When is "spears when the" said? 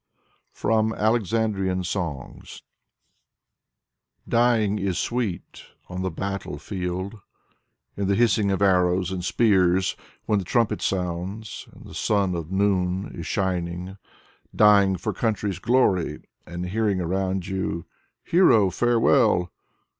9.23-10.43